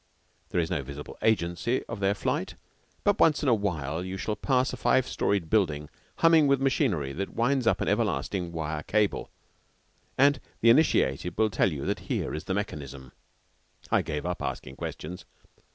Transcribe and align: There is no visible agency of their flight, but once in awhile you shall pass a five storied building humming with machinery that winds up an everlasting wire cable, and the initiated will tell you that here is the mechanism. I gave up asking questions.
There 0.49 0.59
is 0.59 0.71
no 0.71 0.81
visible 0.81 1.15
agency 1.21 1.83
of 1.85 1.99
their 1.99 2.15
flight, 2.15 2.55
but 3.03 3.19
once 3.19 3.43
in 3.43 3.49
awhile 3.49 4.03
you 4.03 4.17
shall 4.17 4.35
pass 4.35 4.73
a 4.73 4.77
five 4.77 5.07
storied 5.07 5.47
building 5.47 5.89
humming 6.15 6.47
with 6.47 6.59
machinery 6.59 7.13
that 7.13 7.35
winds 7.35 7.67
up 7.67 7.81
an 7.81 7.87
everlasting 7.87 8.51
wire 8.51 8.81
cable, 8.81 9.29
and 10.17 10.39
the 10.59 10.71
initiated 10.71 11.37
will 11.37 11.51
tell 11.51 11.71
you 11.71 11.85
that 11.85 11.99
here 12.09 12.33
is 12.33 12.45
the 12.45 12.55
mechanism. 12.55 13.11
I 13.91 14.01
gave 14.01 14.25
up 14.25 14.41
asking 14.41 14.75
questions. 14.77 15.23